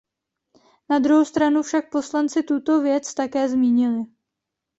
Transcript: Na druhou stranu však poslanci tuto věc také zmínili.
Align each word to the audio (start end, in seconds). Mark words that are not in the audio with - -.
Na 0.89 0.99
druhou 0.99 1.25
stranu 1.25 1.63
však 1.63 1.89
poslanci 1.91 2.43
tuto 2.43 2.81
věc 2.81 3.13
také 3.13 3.49
zmínili. 3.49 4.03